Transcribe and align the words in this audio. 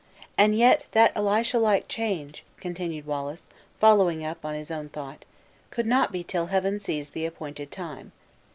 And 0.35 0.55
yet, 0.57 0.85
that 0.93 1.11
Elisha 1.15 1.59
like 1.59 1.87
change," 1.87 2.43
continued 2.57 3.05
Wallace, 3.05 3.49
following 3.79 4.25
up 4.25 4.43
on 4.43 4.55
his 4.55 4.71
own 4.71 4.89
thought, 4.89 5.25
"could 5.69 5.85
not 5.85 6.11
be 6.11 6.23
till 6.23 6.47
Heaven 6.47 6.79
sees 6.79 7.11
the 7.11 7.27
appointed 7.27 7.69
time. 7.69 8.11